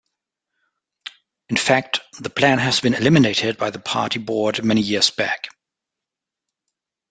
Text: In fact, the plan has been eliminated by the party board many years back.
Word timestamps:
In 1.49 1.55
fact, 1.57 1.99
the 2.19 2.31
plan 2.31 2.57
has 2.57 2.79
been 2.79 2.95
eliminated 2.95 3.57
by 3.59 3.69
the 3.69 3.77
party 3.77 4.17
board 4.17 4.65
many 4.65 4.81
years 4.81 5.11
back. 5.11 5.49